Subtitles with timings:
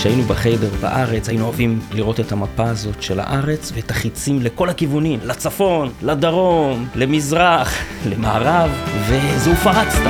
[0.00, 5.18] כשהיינו בחדר בארץ, היינו אוהבים לראות את המפה הזאת של הארץ ואת החיצים לכל הכיוונים,
[5.24, 7.74] לצפון, לדרום, למזרח,
[8.10, 8.70] למערב,
[9.06, 10.00] וזה ופרצת.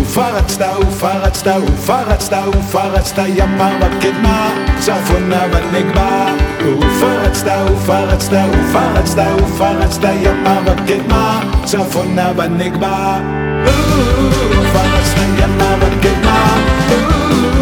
[0.00, 6.34] ופרצת, ופרצת, ופרצת, ופרצת ימה וקדמה, צפונה ונגבה.
[6.78, 13.20] ופרצת, ופרצת, ופרצת, ופרצת ימה וקדמה, צפונה ונגבה.
[13.64, 17.55] ופרצת ימה ונגבה.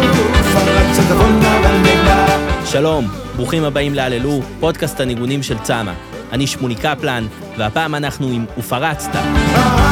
[2.65, 5.91] שלום, ברוכים הבאים להללו, פודקאסט הניגונים של צמא.
[6.31, 9.09] אני שמולי קפלן, והפעם אנחנו עם ופרצת.
[9.15, 9.84] ופרצת,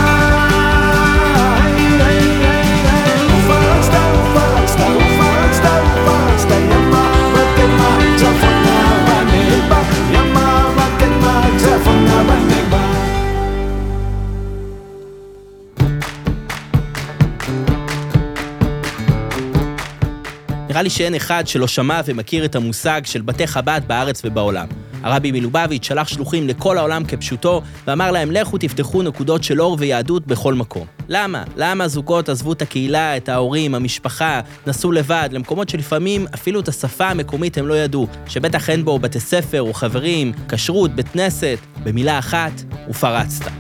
[20.74, 24.68] נראה לי שאין אחד שלא שמע ומכיר את המושג של בתי חב"ד בארץ ובעולם.
[25.04, 30.28] הרבי מלובביץ' שלח שלוחים לכל העולם כפשוטו, ואמר להם, לכו תפתחו נקודות של אור ויהדות
[30.28, 30.86] בכל מקום.
[31.10, 31.44] למה?
[31.56, 37.08] למה זוגות עזבו את הקהילה, את ההורים, המשפחה, נסעו לבד, למקומות שלפעמים אפילו את השפה
[37.08, 42.20] המקומית הם לא ידעו, שבטח אין בו בתי ספר או חברים, כשרות, בית כנסת, במילה
[42.20, 42.52] אחת,
[42.90, 43.52] ופרצת.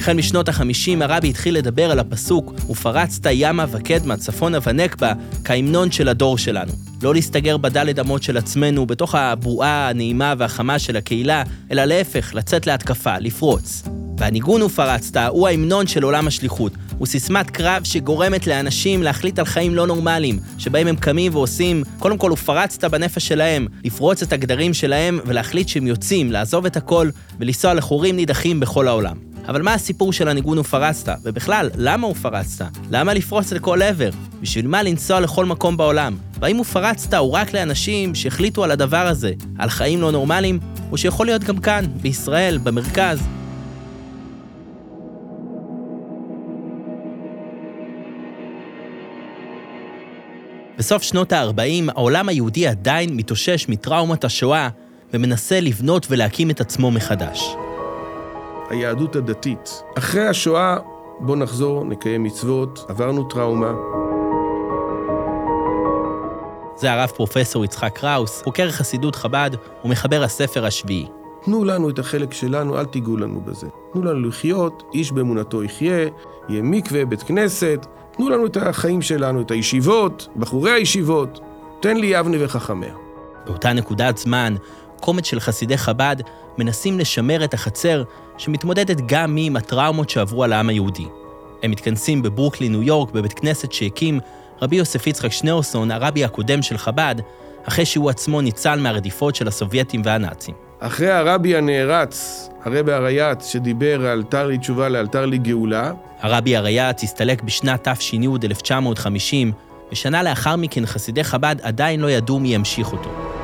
[0.00, 5.12] החל משנות החמישים הרבי התחיל לדבר על הפסוק "ופרצת ימה וקדמה צפונה ונקבה"
[5.44, 6.72] כהמנון של הדור שלנו.
[7.02, 12.66] לא להסתגר בדלת אמות של עצמנו, בתוך הבועה הנעימה והחמה של הקהילה, אלא להפך, לצאת
[12.66, 13.82] להתקפה, לפרוץ.
[14.18, 16.72] והניגון ופרצת הוא ההמנון של עולם השליחות.
[16.98, 22.18] הוא סיסמת קרב שגורמת לאנשים להחליט על חיים לא נורמליים, שבהם הם קמים ועושים, קודם
[22.18, 27.74] כל ופרצת בנפש שלהם, לפרוץ את הגדרים שלהם ולהחליט שהם יוצאים, לעזוב את הכל ולנסוע
[27.74, 29.29] לחורים נידחים בכל העולם.
[29.50, 31.18] אבל מה הסיפור של הניגון ופרצת?
[31.24, 32.68] ובכלל, למה ופרצת?
[32.90, 34.10] למה לפרוץ לכל עבר?
[34.40, 36.16] בשביל מה לנסוע לכל מקום בעולם?
[36.40, 40.58] והאם ופרצת הוא רק לאנשים שהחליטו על הדבר הזה, על חיים לא נורמליים,
[40.92, 43.20] או שיכול להיות גם כאן, בישראל, במרכז?
[50.78, 54.68] בסוף שנות ה-40, העולם היהודי עדיין מתאושש מטראומת השואה
[55.14, 57.40] ומנסה לבנות ולהקים את עצמו מחדש.
[58.70, 59.82] היהדות הדתית.
[59.98, 60.76] אחרי השואה,
[61.20, 63.72] בוא נחזור, נקיים מצוות, עברנו טראומה.
[66.76, 69.50] זה הרב פרופסור יצחק קראוס, חוקר חסידות חב"ד
[69.84, 71.06] ומחבר הספר השביעי.
[71.44, 73.66] תנו לנו את החלק שלנו, אל תיגעו לנו בזה.
[73.92, 76.08] תנו לנו לחיות, איש באמונתו יחיה,
[76.48, 77.86] יהיה מקווה, בית כנסת.
[78.12, 81.40] תנו לנו את החיים שלנו, את הישיבות, בחורי הישיבות.
[81.80, 82.94] תן לי יבנה וחכמיה.
[83.46, 84.54] באותה נקודת זמן,
[85.00, 86.16] קומץ של חסידי חב"ד
[86.58, 88.02] מנסים לשמר את החצר
[88.38, 91.06] שמתמודדת גם היא עם הטראומות שעברו על העם היהודי.
[91.62, 94.20] הם מתכנסים בברוקלין, ניו יורק, בבית כנסת שהקים
[94.62, 97.14] רבי יוסף יצחק שניאורסון, הרבי הקודם של חב"ד,
[97.64, 100.54] אחרי שהוא עצמו ניצל מהרדיפות של הסובייטים והנאצים.
[100.78, 107.02] אחרי הרבי הנערץ, הרבי הריי"צ, שדיבר על תר לי תשובה לאלתר לי גאולה, הרבי הריי"צ
[107.02, 109.52] הסתלק בשנת תש"י 1950,
[109.92, 113.39] ושנה לאחר מכן חסידי חב"ד עדיין לא ידעו מי ימשיך אותו.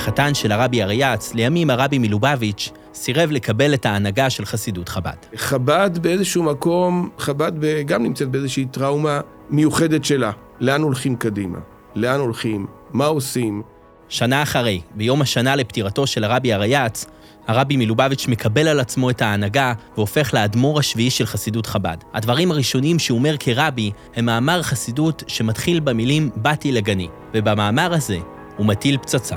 [0.00, 5.16] החתן של הרבי הריי"צ, לימים הרבי מלובביץ', סירב לקבל את ההנהגה של חסידות חב"ד.
[5.36, 7.52] חב"ד באיזשהו מקום, חב"ד
[7.86, 10.30] גם נמצאת באיזושהי טראומה מיוחדת שלה.
[10.60, 11.58] לאן הולכים קדימה?
[11.94, 12.66] לאן הולכים?
[12.92, 13.62] מה עושים?
[14.08, 17.06] שנה אחרי, ביום השנה לפטירתו של הרבי הריי"צ,
[17.46, 21.96] הרבי מלובביץ' מקבל על עצמו את ההנהגה והופך לאדמו"ר השביעי של חסידות חב"ד.
[22.14, 28.18] הדברים הראשונים שהוא אומר כרבי הם מאמר חסידות שמתחיל במילים "באתי לגני", ובמאמר הזה
[28.56, 29.36] הוא מטיל פצצה.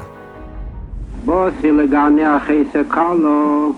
[1.25, 3.75] Legane a cheise kalo,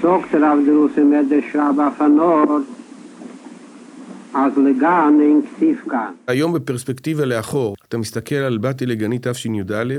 [0.00, 2.64] sagt auf der Russe mit der Schraube auf Nord,
[4.32, 6.14] als legane in Ksivkan.
[6.28, 9.94] היום בפרספקטיבה לאחור, אתה מסתכל על באתי לגני תשי"א,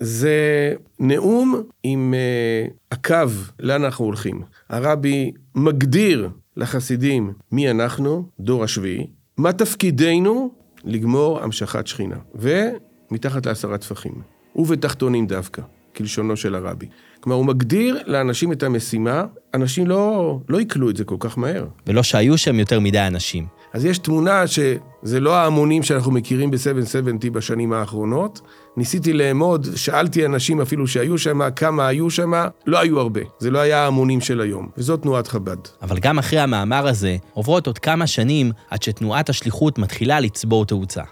[0.00, 4.42] זה נאום עם uh, הקו לאן אנחנו הולכים.
[4.68, 9.06] הרבי מגדיר לחסידים מי אנחנו, דור השביעי,
[9.38, 10.50] מה תפקידנו
[10.84, 14.12] לגמור המשכת שכינה, ומתחת לעשרה טפחים,
[14.56, 15.62] ובתחתונים דווקא,
[15.96, 16.86] כלשונו של הרבי.
[17.20, 21.66] כלומר, הוא מגדיר לאנשים את המשימה, אנשים לא, לא יקלו את זה כל כך מהר.
[21.86, 23.46] ולא שהיו שם יותר מדי אנשים.
[23.72, 28.40] אז יש תמונה שזה לא ההמונים שאנחנו מכירים ב-770 בשנים האחרונות.
[28.76, 32.32] ניסיתי לאמוד, שאלתי אנשים אפילו שהיו שם, כמה היו שם,
[32.66, 33.20] לא היו הרבה.
[33.38, 35.56] זה לא היה ההמונים של היום, וזאת תנועת חב"ד.
[35.82, 41.02] אבל גם אחרי המאמר הזה, עוברות עוד כמה שנים עד שתנועת השליחות מתחילה לצבור תאוצה.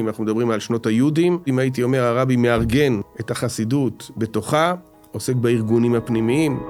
[0.00, 4.74] אם אנחנו מדברים על שנות היהודים, אם הייתי אומר הרבי מארגן את החסידות בתוכה,
[5.12, 6.60] עוסק בארגונים הפנימיים.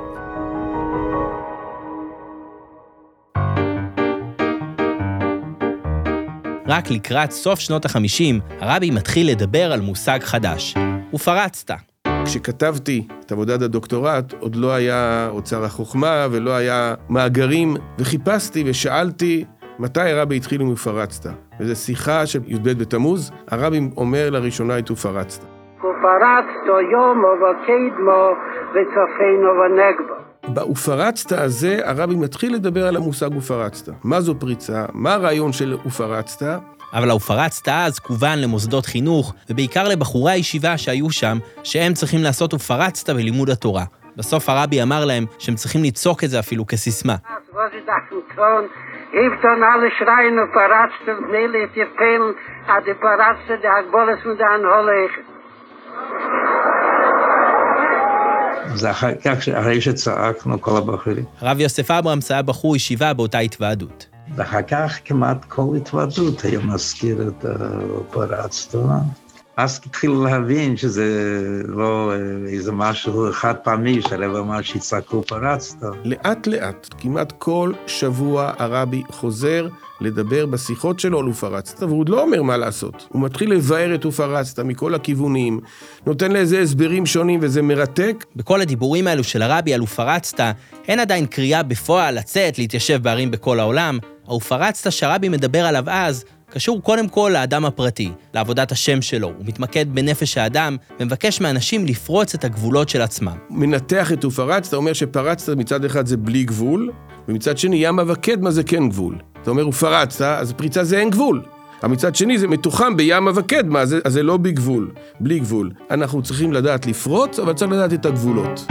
[6.67, 10.75] רק לקראת סוף שנות ה-50, הרבי מתחיל לדבר על מושג חדש,
[11.15, 11.71] ופרצת.
[12.25, 19.45] כשכתבתי את עבודת הדוקטורט, עוד לא היה אוצר החוכמה ולא היה מאגרים, וחיפשתי ושאלתי
[19.81, 21.31] מתי הרבי התחיל עם ופרצת.
[21.61, 25.45] וזו שיחה של י"ב בתמוז, הרבי אומר לראשונה את ופרצת.
[25.79, 28.31] ופרצת יומו וקדמו
[28.71, 30.15] וצפינו ונגבו.
[30.55, 33.93] ב"ופרצת" הזה הרבי מתחיל לדבר על המושג ופרצת.
[34.05, 34.85] מה זו פריצה?
[34.93, 36.47] מה הרעיון של ופרצת?
[36.95, 43.11] אבל הופרצת אז כוון למוסדות חינוך, ובעיקר לבחורי הישיבה שהיו שם, שהם צריכים לעשות ופרצת
[43.11, 43.85] בלימוד התורה.
[44.17, 47.17] בסוף הרבי אמר להם שהם צריכים לצעוק את זה אפילו כסיסמה.
[49.13, 52.35] Hilft dann alle schreien und verratzt und Nele ist ihr Peilen,
[52.69, 55.09] hat die Paratzt, die Agboles mit der Anholle.
[58.75, 61.25] זה אחר כך, אחרי שצעקנו כל הבחורים.
[61.41, 64.07] הרב יוסף אברהמס היה בחור ישיבה באותה התוועדות.
[64.37, 68.79] ואחר כך כמעט כל התוועדות היה מזכיר את הפרצת.
[69.63, 71.05] אז התחילו להבין שזה
[71.67, 72.17] לא אה,
[72.49, 75.77] איזה משהו חד פעמי, שהרב אמר שיצעקו פרצת.
[76.05, 79.69] לאט לאט, כמעט כל שבוע הרבי חוזר
[80.01, 83.07] לדבר בשיחות שלו על ופרצת, והוא עוד לא אומר מה לעשות.
[83.09, 85.61] הוא מתחיל לבאר את ופרצת מכל הכיוונים,
[86.07, 88.25] נותן לזה הסברים שונים וזה מרתק.
[88.37, 90.41] בכל הדיבורים האלו של הרבי על ופרצת,
[90.89, 93.99] אין עדיין קריאה בפועל לצאת, להתיישב בערים בכל העולם.
[94.27, 99.27] הופרצת שהרבי מדבר עליו אז, קשור קודם כל לאדם הפרטי, לעבודת השם שלו.
[99.29, 103.37] הוא מתמקד בנפש האדם, ומבקש מאנשים לפרוץ את הגבולות של עצמם.
[103.51, 106.91] מנתח את ופרצת, אומר שפרצת מצד אחד זה בלי גבול,
[107.29, 109.19] ומצד שני ימה וקדמה זה כן גבול.
[109.43, 111.43] אתה אומר ופרצת, אז פריצה זה אין גבול.
[111.85, 115.71] מצד שני זה מתוחם בימה וקדמה, אז זה- אז זה לא בגבול, בלי גבול.
[115.91, 118.67] אנחנו צריכים לדעת לפרוץ, אבל צריך לדעת את הגבולות.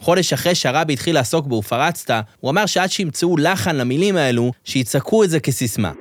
[0.00, 2.10] חודש אחרי שהרבי התחיל לעסוק ב"ופרצת",
[2.40, 5.92] הוא אמר שעד שימצאו לחן למילים האלו, שיצעקו את זה כסיסמה.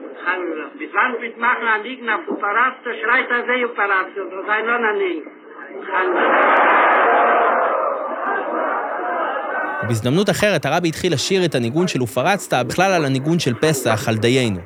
[1.39, 5.27] An liegen auf Paratzt, schreit er sehr Paratzt, das sei noch nicht.
[9.83, 14.15] ובהזדמנות אחרת הרבי התחיל לשיר את הניגון של "ופרצת", בכלל על הניגון של פסח, על
[14.15, 14.59] דיינו.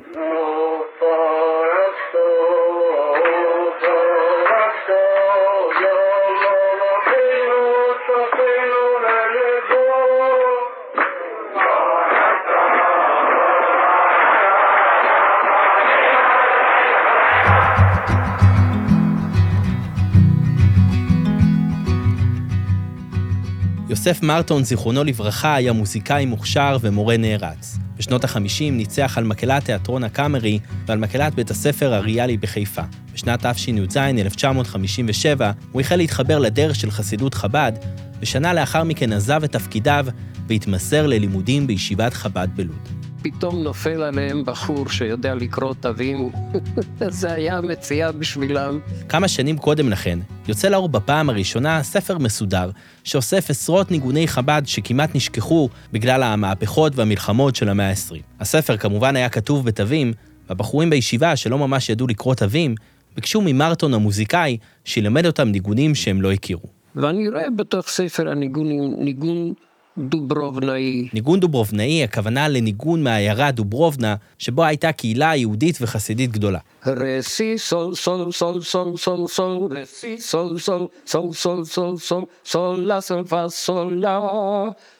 [24.06, 27.78] יוסף מרטון, זיכרונו לברכה, היה מוזיקאי מוכשר ומורה נערץ.
[27.96, 32.82] בשנות ה-50 ניצח על מקהלת תיאטרון הקאמרי ועל מקהלת בית הספר אריאלי בחיפה.
[33.14, 37.72] בשנת תשי"ז, 1957, הוא החל להתחבר לדרך של חסידות חב"ד,
[38.20, 40.06] ושנה לאחר מכן עזב את תפקידיו
[40.48, 43.01] והתמסר ללימודים בישיבת חב"ד בלוד.
[43.22, 46.30] פתאום נופל עליהם בחור שיודע לקרוא תווים.
[47.08, 48.78] זה היה מציאה בשבילם.
[49.08, 52.70] כמה שנים קודם לכן, יוצא לאור בפעם הראשונה ספר מסודר,
[53.04, 58.16] שאוסף עשרות ניגוני חב"ד שכמעט נשכחו בגלל המהפכות והמלחמות של המאה ה-20.
[58.40, 60.12] הספר כמובן היה כתוב בתווים,
[60.48, 62.74] והבחורים בישיבה שלא ממש ידעו לקרוא תווים,
[63.14, 66.68] ביקשו ממרטון המוזיקאי שילמד אותם ניגונים שהם לא הכירו.
[66.96, 69.52] ואני רואה בתוך ספר הניגונים, ניגון
[69.98, 71.08] דוברובנאי.
[71.12, 76.58] ניגון דוברובנאי, הכוונה לניגון מהעיירה דוברובנה, שבו הייתה קהילה יהודית וחסידית גדולה.
[76.86, 82.80] רסי סול סול סול סול סול סול רסי סול סול סול סול סול סול סול
[82.80, 84.20] לה סול פה סול לה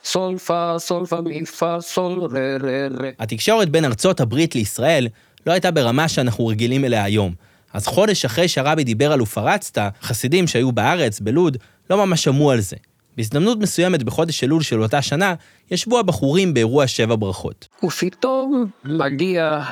[0.04, 5.08] סול פה סול פה מי פה סול רה רה רה התקשורת בין ארצות הברית לישראל
[5.46, 7.34] לא הייתה ברמה שאנחנו רגילים אליה היום.
[7.72, 11.56] אז חודש אחרי שהרבי דיבר על ופרצת, חסידים שהיו בארץ, בלוד,
[11.90, 12.76] לא ממש שמעו על זה.
[13.16, 15.35] בהזדמנות מסוימת בחודש אלול של אותה שנה,
[15.71, 17.69] ישבו הבחורים באירוע שבע ברכות.
[17.85, 19.62] ופתאום מגיע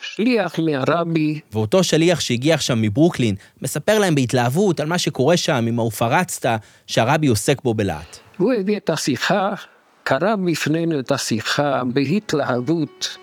[0.00, 5.80] שליח מהרבי ואותו שליח שהגיע עכשיו מברוקלין, מספר להם בהתלהבות על מה שקורה שם עם
[5.80, 6.48] הופרצת,
[6.86, 8.16] שהרבי עוסק בו בלהט.
[8.38, 9.54] הוא הביא את השיחה,
[10.02, 13.16] קרא בפנינו את השיחה בהתלהבות,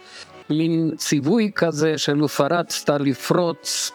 [0.49, 3.91] מין ציווי כזה של ופרצת לפרוץ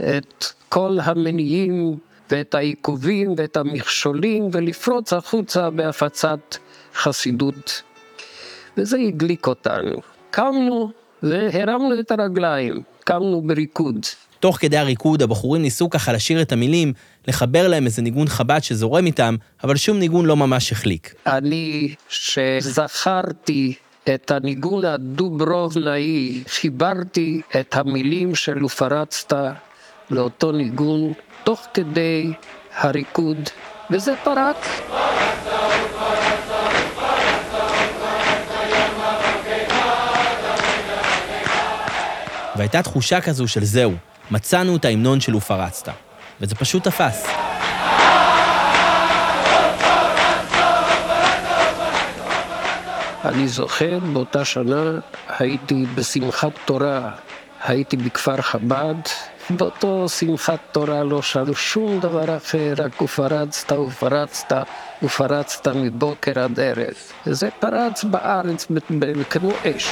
[0.00, 1.98] את כל המניעים
[2.30, 6.56] ואת העיכובים ואת המכשולים ולפרוץ החוצה בהפצת
[6.94, 7.82] חסידות.
[8.76, 10.00] וזה הדליק אותנו.
[10.30, 10.90] קמנו
[11.22, 14.06] והרמנו את הרגליים, קמנו בריקוד.
[14.40, 16.92] תוך כדי הריקוד, הבחורים ניסו ככה לשיר את המילים,
[17.28, 21.14] לחבר להם איזה ניגון חב"ד שזורם איתם, אבל שום ניגון לא ממש החליק.
[21.26, 23.74] אני שזכרתי
[24.14, 29.32] את הניגון הדוברובנאי, חיברתי את המילים של ופרצת
[30.10, 31.12] לאותו ניגון
[31.46, 32.32] תוך כדי
[32.76, 33.50] הריקוד,
[33.90, 34.56] וזה פרק.
[42.56, 43.92] והייתה תחושה כזו של זהו,
[44.30, 45.88] מצאנו את ההמנון של ופרצת.
[46.40, 47.26] וזה פשוט תפס.
[53.24, 54.84] אני זוכר, באותה שנה
[55.38, 57.10] הייתי בשמחת תורה,
[57.64, 59.08] הייתי בכפר חב"ד,
[59.50, 64.52] באותו שמחת תורה לא שאלו שום דבר אחר, רק ופרצת, ופרצת,
[65.02, 66.94] ופרצת מבוקר עד ערב.
[67.26, 68.66] זה פרץ בארץ
[69.30, 69.90] כמו אש.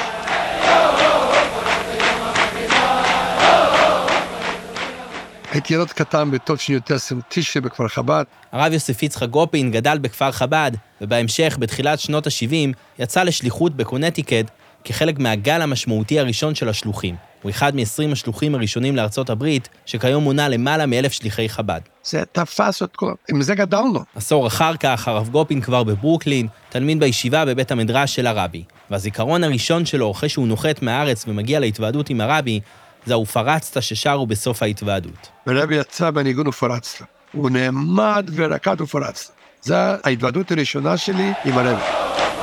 [5.52, 8.24] הייתי ילד קטן בתות שניוטסם טישה בכפר חב"ד.
[8.52, 10.70] הרב יוסף יצחק גופין גדל בכפר חב"ד,
[11.00, 14.50] ובהמשך, בתחילת שנות ה-70, יצא לשליחות בקונטיקט
[14.84, 17.33] כחלק מהגל המשמעותי הראשון של השלוחים.
[17.44, 21.80] הוא אחד מ-20 השלוחים הראשונים לארצות הברית, שכיום מונה למעלה מאלף שליחי חב"ד.
[22.04, 23.12] זה תפס את כל...
[23.30, 24.00] עם זה גדלנו.
[24.14, 28.64] עשור אחר כך, הרב גופין כבר בברוקלין, תלמיד בישיבה בבית המדרש של הרבי.
[28.90, 32.60] והזיכרון הראשון שלו, אחרי שהוא נוחת מהארץ ומגיע להתוועדות עם הרבי,
[33.06, 35.28] זה ה"ופרצת" ששרו בסוף ההתוועדות.
[35.46, 37.04] ורבי יצא בניגון ופרצת.
[37.32, 39.32] הוא נעמד ורקד ופרצת.
[39.62, 39.74] זו
[40.04, 42.33] ההתוועדות הראשונה שלי עם הרבי.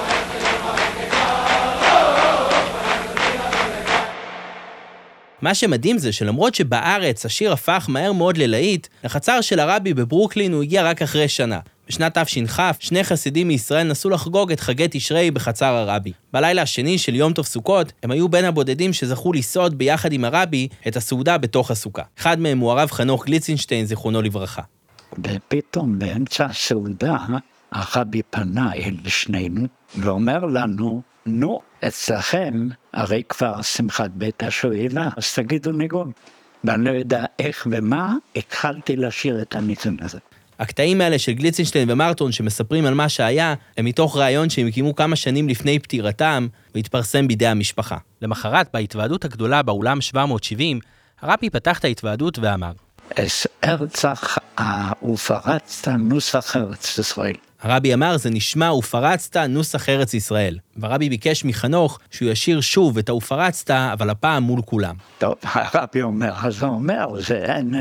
[5.41, 10.63] מה שמדהים זה שלמרות שבארץ השיר הפך מהר מאוד ללהיט, לחצר של הרבי בברוקלין הוא
[10.63, 11.59] הגיע רק אחרי שנה.
[11.87, 16.11] בשנת תש"כ, שני חסידים מישראל נסו לחגוג את חגי תשרי בחצר הרבי.
[16.33, 20.67] בלילה השני של יום טוב סוכות, הם היו בין הבודדים שזכו לסעוד ביחד עם הרבי
[20.87, 22.03] את הסעודה בתוך הסוכה.
[22.19, 24.61] אחד מהם הוא הרב חנוך גליצינשטיין, זיכרונו לברכה.
[25.23, 27.17] ופתאום באמצע הסעודה
[27.71, 35.71] הרבי פנה אל שנינו ואומר לנו, נו, אצלכם הרי כבר שמחת בית השואלה, אז תגידו
[35.71, 36.11] ניגון.
[36.63, 40.19] ואני לא יודע איך ומה, התחלתי לשיר את הניגון הזה.
[40.59, 45.15] הקטעים האלה של גליצינשטיין ומרטון שמספרים על מה שהיה, הם מתוך ראיון שהם קיימו כמה
[45.15, 47.97] שנים לפני פטירתם, והתפרסם בידי המשפחה.
[48.21, 50.79] למחרת, בהתוועדות הגדולה באולם 770,
[51.21, 52.71] הרבי פתח את ההתוועדות ואמר,
[53.15, 54.37] אס ארצח
[55.03, 57.35] ופרצת נוסח ארץ ישראל.
[57.61, 60.57] הרבי אמר, זה נשמע ופרצת נוסח ארץ ישראל.
[60.77, 64.95] והרבי ביקש מחנוך שהוא ישיר שוב את ה"ופרצת", אבל הפעם מול כולם.
[65.17, 67.73] טוב, הרבי אומר, אז הוא אומר, זה אין...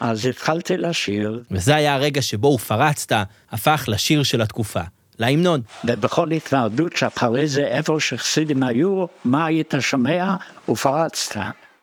[0.00, 3.16] אז התחלתי לשיר, וזה היה הרגע שבו "ופרצת"
[3.50, 4.80] הפך לשיר של התקופה,
[5.18, 5.60] להמנון.
[5.84, 10.34] ובכל התוועדות שאחרי זה, איפה שחסידים היו, מה היית שומע?
[10.68, 11.36] ופרצת.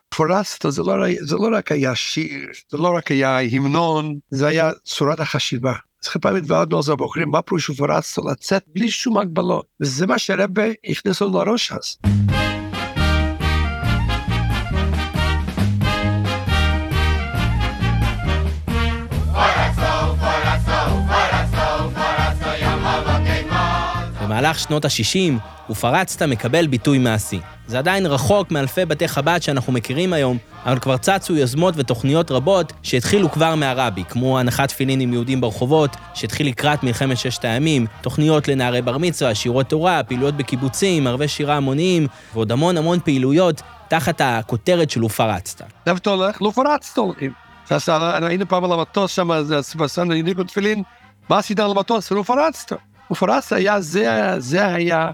[0.10, 4.72] פרצת זה לא, זה לא רק היה שיר, זה לא רק היה המנון, זה היה
[4.84, 5.74] צורת החשיבה.
[6.04, 8.22] אז פעם התוועדנו על זה בוחרים, מה פירוש ופרצת?
[8.32, 9.66] לצאת בלי שום הגבלות.
[9.82, 11.98] וזה מה שהרבה הכניס לנו לראש אז.
[24.40, 25.34] במהלך שנות ה-60,
[25.70, 27.40] ופרצת מקבל ביטוי מעשי.
[27.68, 32.74] זה עדיין רחוק מאלפי בתי חב"ד שאנחנו מכירים היום, אבל כבר צצו יוזמות ותוכניות רבות
[32.84, 38.48] שהתחילו כבר מהרבי, כמו הנחת תפילין עם יהודים ברחובות, שהתחיל לקראת מלחמת ששת הימים, תוכניות
[38.48, 44.22] לנערי בר מצווה, שיעורי תורה, פעילויות בקיבוצים, ערבי שירה המוניים, ועוד המון המון פעילויות תחת
[44.24, 45.62] הכותרת של ופרצת.
[45.88, 46.42] איפה אתה הולך?
[46.42, 47.32] לא פרצת הולכים.
[48.04, 49.54] היינו פעם על המטוס שם, אז
[49.98, 50.84] הדליקו תפילין,
[51.30, 52.12] מה עשית על המטוס?
[52.12, 52.24] לא
[53.12, 55.12] ופרצת היה, זה, זה היה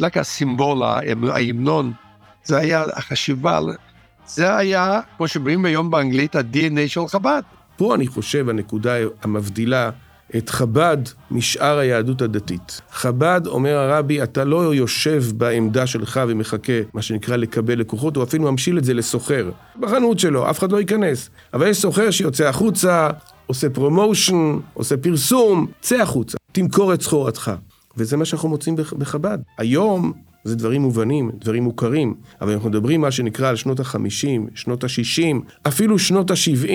[0.00, 0.82] רק הסימבול,
[1.30, 1.92] ההמנון,
[2.44, 3.60] זה היה החשיבה,
[4.26, 7.42] זה היה, כמו שאומרים היום באנגלית, ה-DNA של חב"ד.
[7.76, 9.90] פה אני חושב הנקודה המבדילה
[10.36, 10.96] את חב"ד
[11.30, 12.80] משאר היהדות הדתית.
[12.90, 18.52] חב"ד, אומר הרבי, אתה לא יושב בעמדה שלך ומחכה, מה שנקרא, לקבל לקוחות, הוא אפילו
[18.52, 19.50] ממשיל את זה לסוחר.
[19.80, 21.30] בחנות שלו, אף אחד לא ייכנס.
[21.54, 23.08] אבל יש סוחר שיוצא החוצה,
[23.46, 27.52] עושה promotion, עושה פרסום, צא החוצה, תמכור את סחורתך.
[27.96, 29.38] וזה מה שאנחנו מוצאים בח- בחב"ד.
[29.58, 30.12] היום
[30.44, 35.36] זה דברים מובנים, דברים מוכרים, אבל אנחנו מדברים מה שנקרא על שנות ה-50, שנות ה-60,
[35.68, 36.70] אפילו שנות ה-70,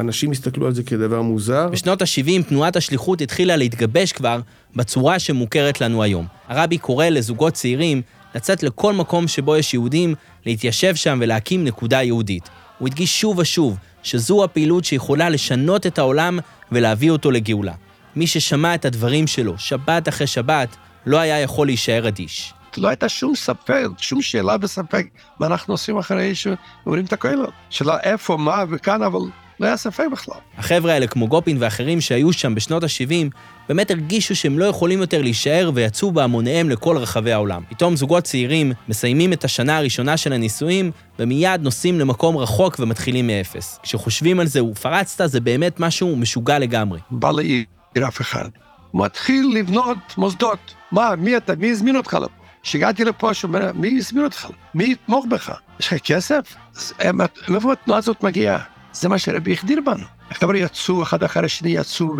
[0.00, 1.68] אנשים הסתכלו על זה כדבר מוזר.
[1.72, 4.40] בשנות ה-70 תנועת השליחות התחילה להתגבש כבר
[4.76, 6.26] בצורה שמוכרת לנו היום.
[6.48, 8.02] הרבי קורא לזוגות צעירים
[8.34, 10.14] לצאת לכל מקום שבו יש יהודים,
[10.46, 12.48] להתיישב שם ולהקים נקודה יהודית.
[12.78, 16.38] הוא הדגיש שוב ושוב שזו הפעילות שיכולה לשנות את העולם
[16.72, 17.72] ולהביא אותו לגאולה.
[18.18, 22.52] מי ששמע את הדברים שלו שבת אחרי שבת, לא היה יכול להישאר אדיש.
[22.76, 25.06] לא הייתה שום ספק, שום שאלה וספק
[25.40, 27.48] מה אנחנו עושים אחרי שאומרים את הכאלה.
[27.70, 29.18] שאלה איפה, מה וכאן, אבל
[29.60, 30.34] לא היה ספק בכלל.
[30.56, 33.30] החבר'ה האלה, כמו גופין ואחרים שהיו שם בשנות ה-70,
[33.68, 37.62] באמת הרגישו שהם לא יכולים יותר להישאר ויצאו בהמוניהם לכל רחבי העולם.
[37.68, 43.78] פתאום זוגות צעירים מסיימים את השנה הראשונה של הנישואים, ומיד נוסעים למקום רחוק ומתחילים מאפס.
[43.82, 47.00] כשחושבים על זה, ופרצת, זה באמת משהו משוגע לגמרי.
[47.10, 47.64] בא לעיר
[47.96, 48.48] אף אחד.
[48.94, 50.74] מתחיל לבנות מוסדות.
[50.92, 51.52] מה, מי אתה?
[51.56, 52.32] מי הזמין אותך לפה?
[52.62, 54.48] כשהגעתי לפה, שאומר, מי הזמין אותך?
[54.74, 55.52] מי יתמוך בך?
[55.80, 56.56] יש לך כסף?
[56.76, 57.18] אז הם-
[57.48, 58.58] מאיפה התנועה הזאת מגיעה?
[58.92, 60.04] זה מה שהרבי החדיר בנו.
[60.30, 62.14] החבר'ה יצאו, אחד אחר השני יצאו,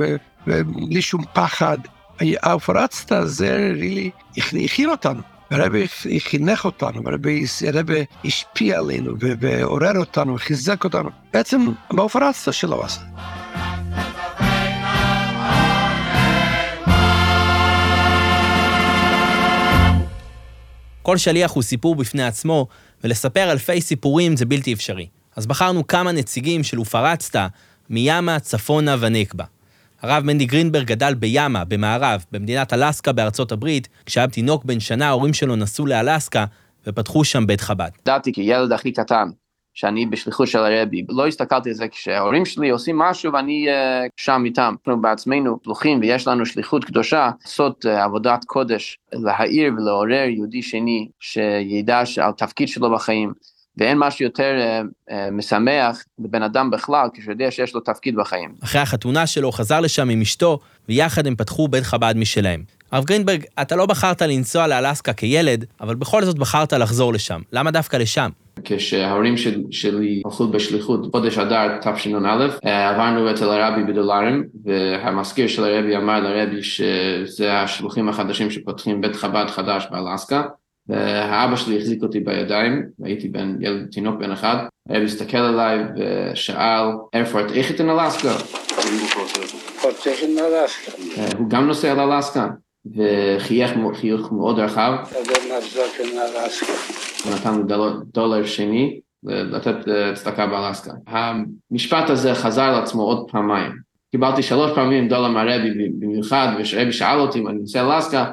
[0.46, 1.78] ובלי שום פחד.
[2.42, 5.20] הפרצת זה really הכיל אותנו.
[5.50, 5.86] הרבי
[6.18, 11.10] חינך אותנו, הרבי השפיע עלינו ועורר אותנו, חיזק אותנו.
[11.32, 13.00] בעצם בהופרצת שלו עשה.
[21.08, 22.66] כל שליח הוא סיפור בפני עצמו,
[23.04, 25.06] ולספר אלפי סיפורים זה בלתי אפשרי.
[25.36, 27.38] אז בחרנו כמה נציגים של ופרצת
[27.90, 29.44] מיאמה, צפונה ונקבה.
[30.02, 33.88] הרב מנדי גרינברג גדל ביאמה, במערב, במדינת אלסקה בארצות הברית.
[34.06, 36.44] כשהיה תינוק בן שנה, ההורים שלו נסעו לאלסקה
[36.86, 37.90] ופתחו שם בית חב"ד.
[38.00, 39.28] ידעתי כילד הכי קטן
[39.78, 43.72] שאני בשליחות של הרבי, לא הסתכלתי על זה כשההורים שלי עושים משהו ואני uh,
[44.16, 44.74] שם איתם.
[44.78, 51.08] אנחנו בעצמנו פלוחים ויש לנו שליחות קדושה לעשות uh, עבודת קודש, להעיר ולעורר יהודי שני
[51.20, 53.32] שידע על תפקיד שלו בחיים.
[53.78, 58.54] ואין משהו יותר uh, uh, משמח לבן אדם בכלל כשהוא יודע שיש לו תפקיד בחיים.
[58.64, 60.58] אחרי החתונה שלו חזר לשם עם אשתו,
[60.88, 62.62] ויחד הם פתחו בית חב"ד משלהם.
[62.92, 67.40] הרב גרינברג, אתה לא בחרת לנסוע לאלסקה כילד, אבל בכל זאת בחרת לחזור לשם.
[67.52, 68.30] למה דווקא לשם?
[68.64, 75.64] כשההורים של, שלי הלכו בשליחות חודש אדר תשנ"א, אה, עברנו אצל הרבי בדולרים, והמזכיר של
[75.64, 80.42] הרבי אמר לרבי שזה השלוחים החדשים שפותחים בית חב"ד חדש באלסקה,
[80.88, 84.56] והאבא שלי החזיק אותי בידיים, והייתי בן, ילד, תינוק בן אחד,
[84.88, 88.36] הרבי הסתכל עליי ושאל, איפה את איך in אלסקה?
[91.18, 92.48] אה, הוא גם נוסע לאלסקה,
[92.96, 94.92] וחייך חיוך מאוד רחב.
[97.24, 97.62] הוא נתן
[98.12, 100.92] דולר שני לתת אה, צדקה באלסקה.
[101.06, 103.72] המשפט הזה חזר על עצמו עוד פעמיים.
[104.10, 108.30] קיבלתי שלוש פעמים דולר מהרבי במיוחד, וכשרבי שאל אותי אם אני נוסע לאלסקה,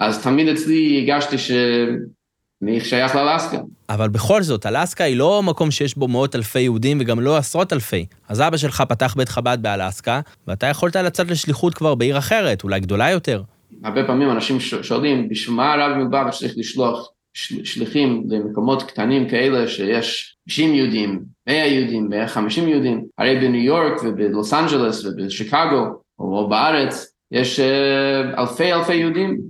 [0.00, 3.58] אז תמיד אצלי הרגשתי שאני שייך לאלסקה.
[3.88, 7.72] אבל בכל זאת, אלסקה היא לא מקום שיש בו מאות אלפי יהודים וגם לא עשרות
[7.72, 8.06] אלפי.
[8.28, 12.80] אז אבא שלך פתח בית חב"ד באלסקה, ואתה יכולת לצאת לשליחות כבר בעיר אחרת, אולי
[12.80, 13.42] גדולה יותר.
[13.84, 19.68] הרבה פעמים אנשים שואלים, בשביל מה הרב מלובביץ' צריך לשלוח של- שליחים למקומות קטנים כאלה
[19.68, 25.86] שיש 90 יהודים, 100 יהודים, 150 יהודים, הרי בניו יורק ובלוס אנג'לס ובשיקגו
[26.18, 29.40] או בארץ יש uh, אלפי אלפי יהודים,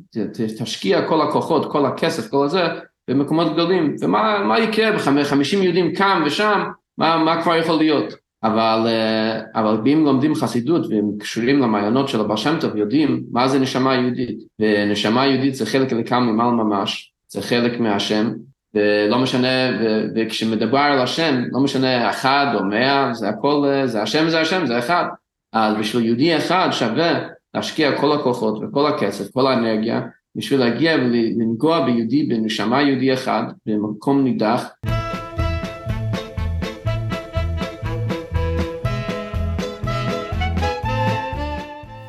[0.58, 2.62] תשקיע כל הכוחות, כל הכסף, כל הזה
[3.10, 6.62] במקומות גדולים, ומה מה יקרה ב-50 יהודים כאן ושם,
[6.98, 8.14] מה, מה כבר יכול להיות?
[8.44, 13.48] אבל, uh, אבל אם לומדים חסידות והם קשורים למעיינות של הבעל שם טוב, יודעים מה
[13.48, 18.32] זה נשמה יהודית, ונשמה יהודית זה חלק לקם ממעל ממש, זה חלק מהשם,
[18.74, 19.48] ולא משנה,
[19.80, 24.40] ו- וכשמדבר על השם, לא משנה אחד או מאה, זה הכל, אה, זה השם זה
[24.40, 25.04] השם, זה אחד.
[25.52, 27.20] אז בשביל יהודי אחד שווה
[27.54, 30.00] להשקיע כל הכוחות וכל הכסף, כל האנרגיה,
[30.36, 34.68] בשביל להגיע ולנגוע ביהודי, בנשמה יהודי אחד, במקום נידח.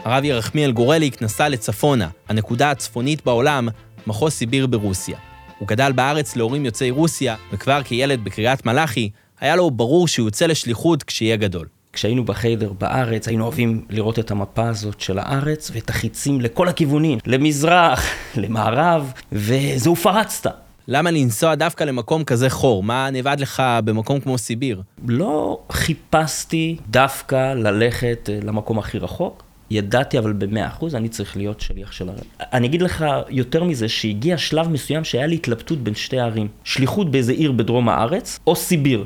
[0.06, 3.67] הרב ירחמיאל גורליק נסע לצפונה, הנקודה הצפונית בעולם,
[4.08, 5.17] מחוז סיביר ברוסיה.
[5.60, 10.45] הוא גדל בארץ להורים יוצאי רוסיה, וכבר כילד בקריית מלאכי, היה לו ברור שהוא יוצא
[10.45, 11.67] לשליחות כשיהיה גדול.
[11.93, 17.19] כשהיינו בחדר בארץ, היינו אוהבים לראות את המפה הזאת של הארץ ואת החיצים לכל הכיוונים,
[17.25, 18.06] למזרח,
[18.43, 20.51] למערב, וזהו פרצת.
[20.88, 22.84] למה לנסוע דווקא למקום כזה חור?
[22.84, 24.82] מה נאבד לך במקום כמו סיביר?
[25.08, 29.43] לא חיפשתי דווקא ללכת אה, למקום הכי רחוק.
[29.71, 32.23] ידעתי אבל במאה אחוז, אני צריך להיות שליח של הרב.
[32.39, 36.47] אני אגיד לך יותר מזה, שהגיע שלב מסוים שהיה לי התלבטות בין שתי ערים.
[36.63, 39.06] שליחות באיזה עיר בדרום הארץ, או סיביר.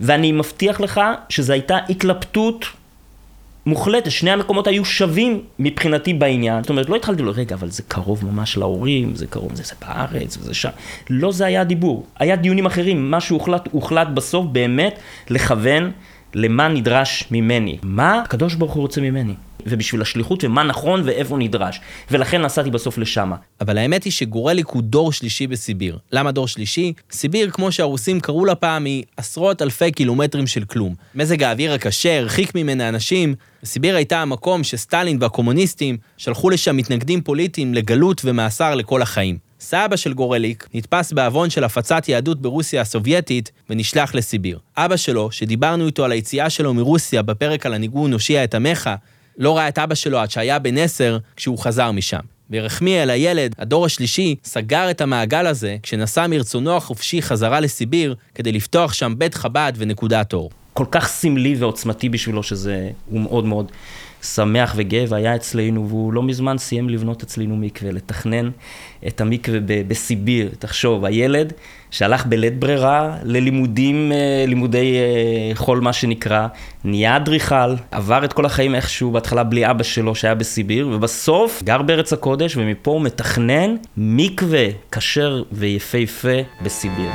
[0.00, 2.66] ואני מבטיח לך שזו הייתה התלבטות
[3.66, 6.62] מוחלטת, שני המקומות היו שווים מבחינתי בעניין.
[6.62, 9.74] זאת אומרת, לא התחלתי לו, רגע, אבל זה קרוב ממש להורים, זה קרוב, זה, זה
[9.80, 10.68] בארץ, וזה שם.
[11.10, 12.06] לא זה היה הדיבור.
[12.18, 14.98] היה דיונים אחרים, מה שהוחלט, הוחלט בסוף באמת
[15.30, 15.90] לכוון
[16.34, 17.78] למה נדרש ממני.
[17.82, 19.34] מה הקדוש ברוך הוא רוצה ממני.
[19.66, 21.80] ובשביל השליחות, ומה נכון ואיפה נדרש.
[22.10, 23.36] ולכן נסעתי בסוף לשמה.
[23.60, 25.98] אבל האמת היא שגורליק הוא דור שלישי בסיביר.
[26.12, 26.92] למה דור שלישי?
[27.12, 30.94] סיביר, כמו שהרוסים קראו לה פעם, היא עשרות אלפי קילומטרים של כלום.
[31.14, 37.74] מזג האוויר הקשה הרחיק ממנה אנשים, וסיביר הייתה המקום שסטלין והקומוניסטים שלחו לשם מתנגדים פוליטיים
[37.74, 39.49] לגלות ומאסר לכל החיים.
[39.60, 44.58] סבא של גורליק נתפס בעוון של הפצת יהדות ברוסיה הסובייטית ונשלח לסיביר.
[44.76, 48.90] אבא שלו, שדיברנו איתו על היציאה שלו מרוסיה בפרק על הניגון הושיע את עמך,
[49.38, 52.20] לא ראה את אבא שלו עד שהיה בן עשר כשהוא חזר משם.
[52.50, 58.92] וירחמיאל, הילד, הדור השלישי, סגר את המעגל הזה כשנסע מרצונו החופשי חזרה לסיביר כדי לפתוח
[58.92, 60.50] שם בית חב"ד ונקודת אור.
[60.72, 63.72] כל כך סמלי ועוצמתי בשבילו שזה, הוא מאוד מאוד
[64.22, 68.50] שמח וגאה והיה אצלנו, והוא לא מזמן סיים לבנות אצלנו מקווה, לתכנן
[69.06, 70.50] את המקווה בסיביר.
[70.58, 71.52] תחשוב, הילד
[71.90, 76.46] שהלך בלית ברירה ללימודים, אה, לימודי אה, חול מה שנקרא,
[76.84, 81.82] נהיה אדריכל, עבר את כל החיים איכשהו, בהתחלה בלי אבא שלו שהיה בסיביר, ובסוף גר
[81.82, 87.10] בארץ הקודש, ומפה הוא מתכנן מקווה כשר ויפהפה בסיביר.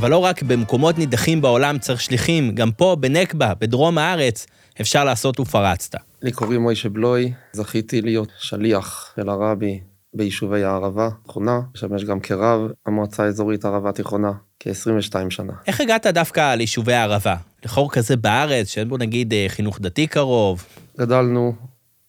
[0.00, 4.46] אבל לא רק במקומות נידחים בעולם צריך שליחים, גם פה, בנקבה, בדרום הארץ,
[4.80, 5.94] אפשר לעשות ופרצת.
[6.22, 9.80] לי קוראים מוישה בלוי, זכיתי להיות שליח של הרבי
[10.14, 15.52] ביישובי הערבה התיכונה, משמש גם כרב המועצה האזורית ערבה תיכונה, כ-22 שנה.
[15.66, 17.36] איך הגעת דווקא ליישובי הערבה?
[17.64, 20.64] לחור כזה בארץ, שאין בו נגיד אה, חינוך דתי קרוב?
[20.98, 21.54] גדלנו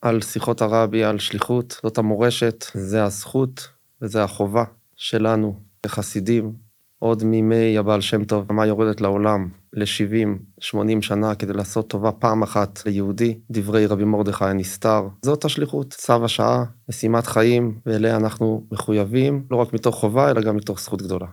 [0.01, 3.67] על שיחות הרבי, על שליחות, זאת המורשת, זה הזכות
[4.01, 4.63] וזה החובה
[4.95, 6.70] שלנו כחסידים,
[7.03, 12.83] עוד מימי הבעל שם טוב, מה יורדת לעולם ל-70-80 שנה כדי לעשות טובה פעם אחת
[12.85, 15.07] ליהודי, דברי רבי מרדכי הנסתר.
[15.21, 20.55] זאת השליחות, צו השעה, משימת חיים, ואליה אנחנו מחויבים, לא רק מתוך חובה, אלא גם
[20.55, 21.25] מתוך זכות גדולה.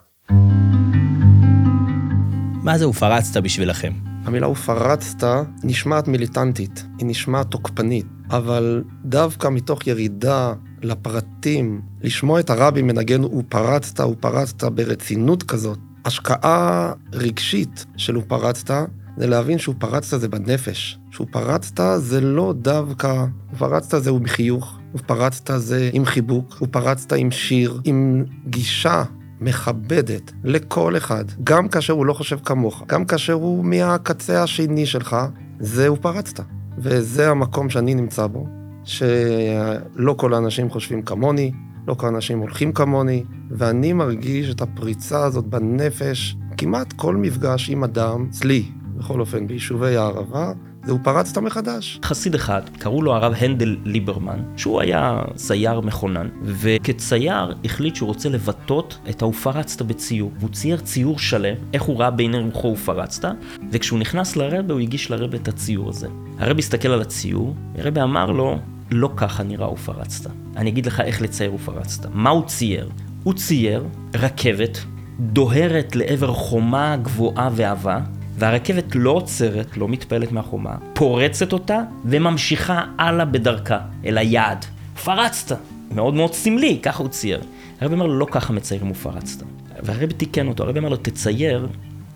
[2.62, 3.92] מה זה ופרצת בשבילכם?
[4.24, 5.26] המילה ופרצת
[5.64, 14.00] נשמעת מיליטנטית, היא נשמעת תוקפנית, אבל דווקא מתוך ירידה לפרטים, לשמוע את הרבי מנגן ופרצת,
[14.00, 18.74] ופרצת ברצינות כזאת, השקעה רגשית של ופרצת,
[19.16, 20.98] זה להבין שהוא פרצת זה בנפש.
[21.10, 27.30] שהוא פרצת זה לא דווקא, ופרצת זה הוא בחיוך, ופרצת זה עם חיבוק, ופרצת עם
[27.30, 29.04] שיר, עם גישה
[29.40, 35.16] מכבדת לכל אחד, גם כאשר הוא לא חושב כמוך, גם כאשר הוא מהקצה השני שלך,
[35.60, 36.40] זהו פרצת.
[36.78, 38.46] וזה המקום שאני נמצא בו,
[38.88, 41.52] שלא כל האנשים חושבים כמוני,
[41.88, 47.84] לא כל האנשים הולכים כמוני, ואני מרגיש את הפריצה הזאת בנפש, כמעט כל מפגש עם
[47.84, 48.64] אדם, אצלי,
[48.96, 50.52] בכל אופן, ביישובי הערבה,
[50.84, 52.00] והוא פרץ אותה מחדש.
[52.04, 58.28] חסיד אחד, קראו לו הרב הנדל ליברמן, שהוא היה צייר מכונן, וכצייר החליט שהוא רוצה
[58.28, 58.74] לבטא
[59.10, 60.32] את ה"ופרצת" בציור.
[60.38, 63.28] והוא צייר ציור שלם, איך הוא ראה בעיני רוחו ופרצת,
[63.72, 66.08] וכשהוא נכנס לרבה הוא הגיש לרבה את הציור הזה.
[66.38, 68.58] הרבי הסתכל על הציור, הרבי אמר לו,
[68.90, 70.30] לא ככה נראה ופרצת.
[70.56, 72.06] אני אגיד לך איך לצייר ופרצת.
[72.12, 72.90] מה הוא צייר?
[73.24, 74.78] הוא צייר רכבת
[75.20, 78.00] דוהרת לעבר חומה גבוהה ועבה,
[78.38, 84.64] והרכבת לא עוצרת, לא מתפעלת מהחומה, פורצת אותה וממשיכה הלאה בדרכה, אל היעד.
[85.04, 85.58] פרצת!
[85.90, 87.40] מאוד מאוד סמלי, ככה הוא צייר.
[87.80, 89.42] הרב אומר לו, לא ככה מציירים ופרצת.
[89.82, 91.68] והרב תיקן אותו, הרב אומר לו, תצייר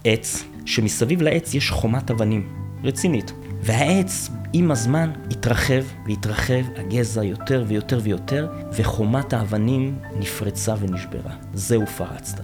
[0.04, 2.48] עץ, שמסביב לעץ יש חומת אבנים,
[2.84, 3.32] רצינית.
[3.62, 11.32] והעץ, עם הזמן, התרחב והתרחב, הגזע יותר ויותר ויותר, וחומת האבנים נפרצה ונשברה.
[11.54, 12.40] זהו פרצת.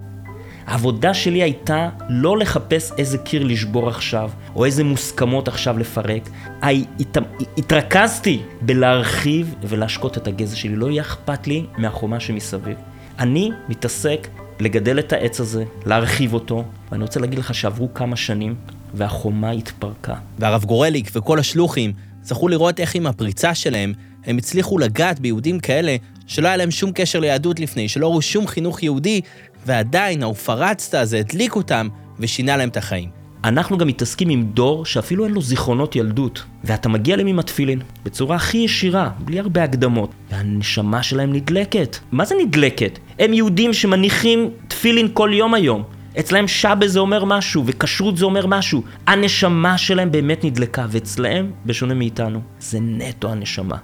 [0.65, 6.29] העבודה שלי הייתה לא לחפש איזה קיר לשבור עכשיו, או איזה מוסכמות עכשיו לפרק.
[6.61, 7.17] הת...
[7.57, 10.75] התרכזתי בלהרחיב ולהשקות את הגזע שלי.
[10.75, 12.77] לא יהיה אכפת לי מהחומה שמסביב.
[13.19, 14.27] אני מתעסק
[14.59, 18.55] לגדל את העץ הזה, להרחיב אותו, ואני רוצה להגיד לך שעברו כמה שנים,
[18.93, 20.15] והחומה התפרקה.
[20.39, 23.93] והרב גורליק וכל השלוחים זכו לראות איך עם הפריצה שלהם,
[24.25, 25.95] הם הצליחו לגעת ביהודים כאלה
[26.27, 29.21] שלא היה להם שום קשר ליהדות לפני, שלא ראו שום חינוך יהודי,
[29.65, 31.87] ועדיין האופרצת הזה הדליק אותם
[32.19, 33.09] ושינה להם את החיים.
[33.43, 37.79] אנחנו גם מתעסקים עם דור שאפילו אין לו זיכרונות ילדות, ואתה מגיע להם עם התפילין,
[38.05, 41.97] בצורה הכי ישירה, בלי הרבה הקדמות, והנשמה שלהם נדלקת.
[42.11, 42.99] מה זה נדלקת?
[43.19, 45.83] הם יהודים שמניחים תפילין כל יום היום.
[46.19, 48.83] אצלהם שבה זה אומר משהו, וכשרות זה אומר משהו.
[49.07, 53.77] הנשמה שלהם באמת נדלקה, ואצלהם, בשונה מאיתנו, זה נטו הנשמה.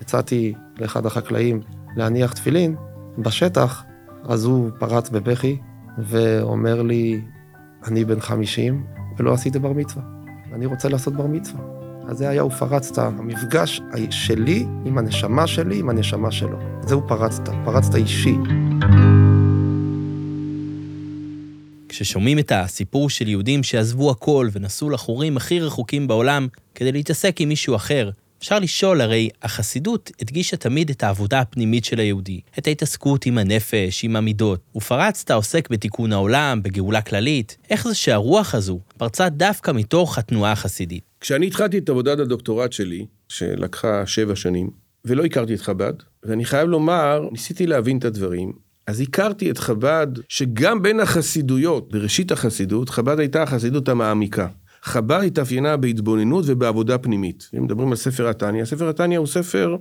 [0.00, 1.60] הצעתי לאחד החקלאים
[1.96, 2.76] להניח תפילין
[3.18, 3.84] בשטח,
[4.24, 5.56] אז הוא פרץ בבכי
[5.98, 7.20] ואומר לי,
[7.86, 8.84] אני בן 50
[9.18, 10.02] ולא עשיתי בר מצווה,
[10.52, 11.60] אני רוצה לעשות בר מצווה.
[12.08, 16.58] אז זה היה, הוא פרצת, המפגש שלי עם הנשמה שלי, עם הנשמה שלו.
[16.82, 18.36] זהו פרצת, פרצת אישי.
[21.96, 27.48] כששומעים את הסיפור של יהודים שעזבו הכל ונסעו לחורים הכי רחוקים בעולם כדי להתעסק עם
[27.48, 33.26] מישהו אחר, אפשר לשאול, הרי החסידות הדגישה תמיד את העבודה הפנימית של היהודי, את ההתעסקות
[33.26, 34.60] עם הנפש, עם המידות.
[34.76, 37.56] ופרצת עוסק בתיקון העולם, בגאולה כללית.
[37.70, 41.04] איך זה שהרוח הזו פרצה דווקא מתוך התנועה החסידית?
[41.20, 44.70] כשאני התחלתי את עבודת הדוקטורט שלי, שלקחה שבע שנים,
[45.04, 50.06] ולא הכרתי את חב"ד, ואני חייב לומר, ניסיתי להבין את הדברים, אז הכרתי את חב"ד,
[50.28, 54.46] שגם בין החסידויות, בראשית החסידות, חב"ד הייתה החסידות המעמיקה.
[54.82, 57.50] חב"ד התאפיינה בהתבוננות ובעבודה פנימית.
[57.56, 59.76] אם מדברים על ספר התניא, ספר התניא הוא ספר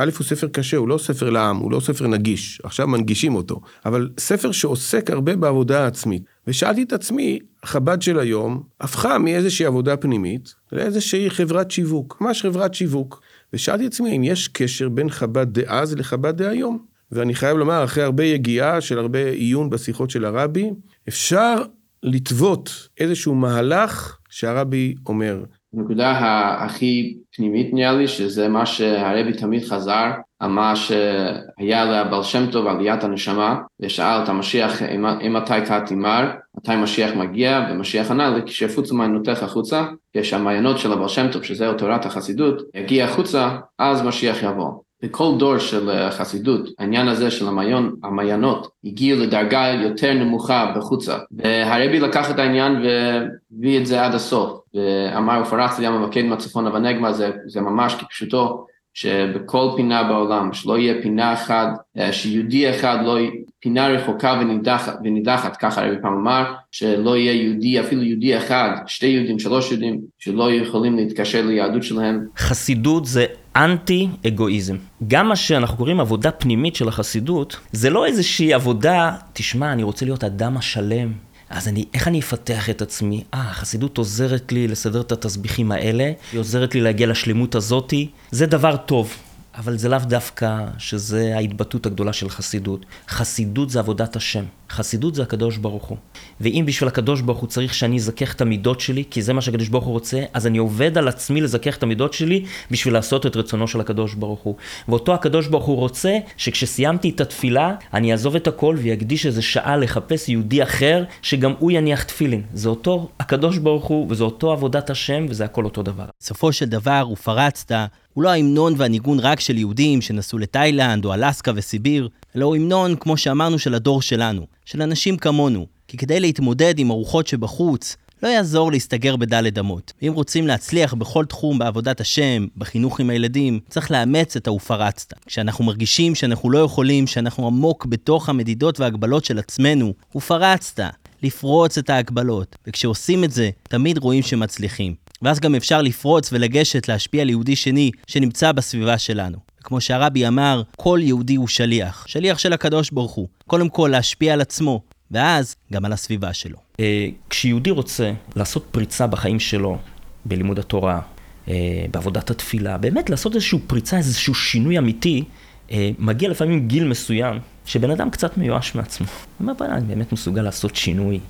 [0.00, 3.60] א', הוא ספר קשה, הוא לא ספר לעם, הוא לא ספר נגיש, עכשיו מנגישים אותו,
[3.86, 6.22] אבל ספר שעוסק הרבה בעבודה העצמית.
[6.46, 12.74] ושאלתי את עצמי, חב"ד של היום הפכה מאיזושהי עבודה פנימית לאיזושהי חברת שיווק, ממש חברת
[12.74, 13.20] שיווק.
[13.52, 16.87] ושאלתי את עצמי, אם יש קשר בין חב"ד דאז לחב"ד דהיום.
[17.12, 20.70] ואני חייב לומר, אחרי הרבה יגיעה של הרבה עיון בשיחות של הרבי,
[21.08, 21.54] אפשר
[22.02, 25.42] לטוות איזשהו מהלך שהרבי אומר.
[25.74, 26.18] הנקודה
[26.64, 32.66] הכי פנימית נראה לי, שזה מה שהרבי תמיד חזר, על מה שהיה לבעל שם טוב,
[32.66, 34.82] עליית הנשמה, ושאל את המשיח,
[35.26, 39.84] אם מתי קראתי מר, מתי משיח מגיע, ומשיח ענה כשיפוצו מעיינותיך החוצה,
[40.16, 44.72] כשהמעיינות של הבעל שם טוב, שזהו תורת החסידות, יגיע החוצה, אז משיח יבוא.
[45.02, 51.16] בכל דור של חסידות, העניין הזה של המעיון, המעיינות הגיעו לדרגה יותר נמוכה בחוצה.
[51.30, 54.60] והרבי לקח את העניין והביא את זה עד הסוף.
[54.74, 61.02] ואמר, ופרץ לים המקד מהצפון והנגמה, זה, זה ממש כפשוטו, שבכל פינה בעולם, שלא יהיה
[61.02, 61.68] פינה אחת,
[62.12, 63.30] שיהודי אחד לא יהיה,
[63.60, 69.06] פינה רחוקה ונידחת, ונידחת, ככה הרבי פעם אמר, שלא יהיה יהודי, אפילו יהודי אחד, שתי
[69.06, 72.26] יהודים, שלוש יהודים, שלא יכולים להתקשר ליהדות שלהם.
[72.38, 73.26] חסידות זה
[73.58, 74.76] אנטי אגואיזם.
[75.08, 80.04] גם מה שאנחנו קוראים עבודה פנימית של החסידות, זה לא איזושהי עבודה, תשמע, אני רוצה
[80.04, 81.12] להיות אדם השלם.
[81.50, 83.24] אז אני, איך אני אפתח את עצמי?
[83.34, 88.46] אה, החסידות עוזרת לי לסדר את התסביכים האלה, היא עוזרת לי להגיע לשלמות הזאתי, זה
[88.46, 89.14] דבר טוב.
[89.58, 92.86] אבל זה לאו דווקא שזה ההתבטאות הגדולה של חסידות.
[93.08, 94.44] חסידות זה עבודת השם.
[94.70, 95.98] חסידות זה הקדוש ברוך הוא.
[96.40, 99.68] ואם בשביל הקדוש ברוך הוא צריך שאני אזכך את המידות שלי, כי זה מה שהקדוש
[99.68, 103.36] ברוך הוא רוצה, אז אני עובד על עצמי לזכך את המידות שלי בשביל לעשות את
[103.36, 104.54] רצונו של הקדוש ברוך הוא.
[104.88, 109.76] ואותו הקדוש ברוך הוא רוצה שכשסיימתי את התפילה, אני אעזוב את הכל ואקדיש איזה שעה
[109.76, 112.42] לחפש יהודי אחר, שגם הוא יניח תפילין.
[112.54, 116.04] זה אותו הקדוש ברוך הוא, וזה אותו עבודת השם, וזה הכל אותו דבר.
[116.20, 117.72] בסופו של דבר, ופרצת,
[118.18, 122.96] הוא לא ההמנון והניגון רק של יהודים שנסעו לתאילנד או אלסקה וסיביר, אלא הוא המנון,
[122.96, 125.66] כמו שאמרנו, של הדור שלנו, של אנשים כמונו.
[125.88, 129.92] כי כדי להתמודד עם הרוחות שבחוץ, לא יעזור להסתגר בדלת אמות.
[130.02, 135.12] ואם רוצים להצליח בכל תחום בעבודת השם, בחינוך עם הילדים, צריך לאמץ את ה"ופרצת".
[135.26, 140.82] כשאנחנו מרגישים שאנחנו לא יכולים, שאנחנו עמוק בתוך המדידות וההגבלות של עצמנו, ופרצת,
[141.22, 142.56] לפרוץ את ההגבלות.
[142.66, 144.94] וכשעושים את זה, תמיד רואים שמצליחים.
[145.22, 149.38] ואז גם אפשר לפרוץ ולגשת להשפיע על יהודי שני שנמצא בסביבה שלנו.
[149.62, 153.28] כמו שהרבי אמר, כל יהודי הוא שליח, שליח של הקדוש ברוך הוא.
[153.46, 156.56] קודם כל להשפיע על עצמו, ואז גם על הסביבה שלו.
[156.80, 159.78] אה, כשיהודי רוצה לעשות פריצה בחיים שלו,
[160.24, 161.00] בלימוד התורה,
[161.48, 161.54] אה,
[161.90, 165.24] בעבודת התפילה, באמת לעשות איזושהי פריצה, איזשהו שינוי אמיתי,
[165.70, 169.06] אה, מגיע לפעמים גיל מסוים, שבן אדם קצת מיואש מעצמו.
[169.38, 171.20] הוא אומר, אני באמת מסוגל לעשות שינוי.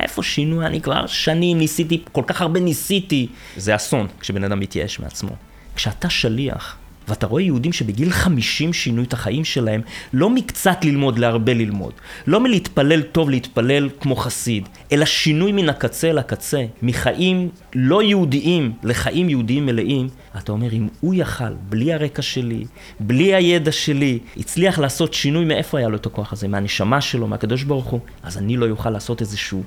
[0.00, 0.66] איפה שינוי?
[0.66, 3.26] אני כבר שנים ניסיתי, כל כך הרבה ניסיתי.
[3.56, 5.30] זה אסון כשבן אדם מתייאש מעצמו.
[5.76, 6.76] כשאתה שליח,
[7.08, 9.80] ואתה רואה יהודים שבגיל 50 שינו את החיים שלהם,
[10.12, 11.92] לא מקצת ללמוד, להרבה ללמוד.
[12.26, 19.28] לא מלהתפלל טוב להתפלל כמו חסיד, אלא שינוי מן הקצה לקצה, מחיים לא יהודיים לחיים
[19.28, 20.08] יהודיים מלאים.
[20.38, 22.64] אתה אומר, אם הוא יכל, בלי הרקע שלי,
[23.00, 26.48] בלי הידע שלי, הצליח לעשות שינוי, מאיפה היה לו את הכוח הזה?
[26.48, 28.00] מהנשמה שלו, מהקדוש ברוך הוא?
[28.22, 29.62] אז אני לא יוכל לעשות איזשהו,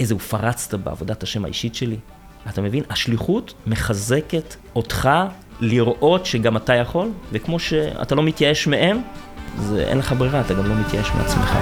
[0.00, 1.96] איזה פרצת בעבודת השם האישית שלי?
[2.48, 2.82] אתה מבין?
[2.90, 5.08] השליחות מחזקת אותך
[5.60, 9.00] לראות שגם אתה יכול, וכמו שאתה לא מתייאש מהם,
[9.58, 11.58] זה אין לך ברירה, אתה גם לא מתייאש מעצמך.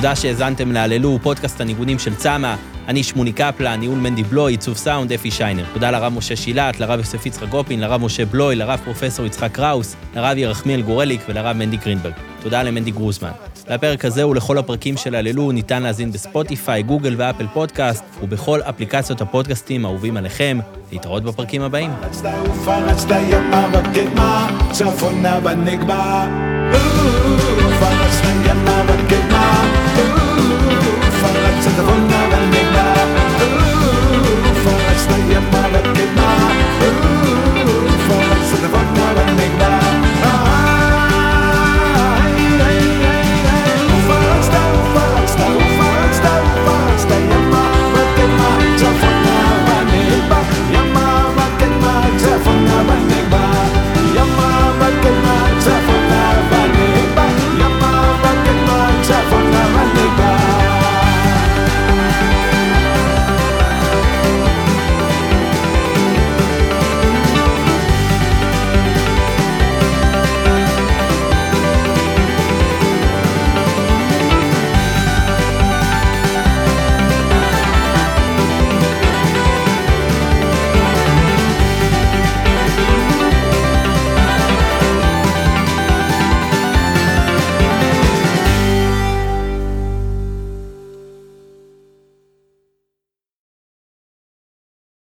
[0.00, 2.54] תודה שהאזנתם להללו, פודקאסט הניגונים של צמא.
[2.88, 5.64] אני שמוני קפלן, ניהול מנדי בלוי, עיצוב סאונד, אפי שיינר.
[5.72, 9.96] תודה לרב משה שילת, לרב יוסף יצחק גופין, לרב משה בלוי, לרב פרופסור יצחק קראוס,
[10.14, 12.12] לרב ירחמיאל גורליק ולרב מנדי גרינברג.
[12.42, 13.30] תודה למנדי גרוזמן.
[13.68, 19.84] לפרק הזה ולכל הפרקים של הללו ניתן להזין בספוטיפיי, גוגל ואפל פודקאסט, ובכל אפליקציות הפודקאסטים
[19.84, 20.58] האהובים עליכם.
[20.92, 21.90] להתראות בפרקים הבאים.
[24.72, 26.26] צפונה בנגבה.
[27.80, 29.79] פרצת ימה בקדמה
[36.82, 37.19] Ooh,